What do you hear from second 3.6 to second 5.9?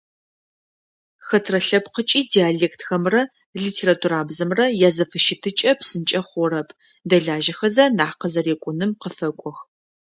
литературабзэмрэ язэфыщытыкӏэ